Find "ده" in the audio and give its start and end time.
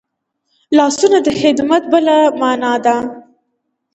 2.85-2.95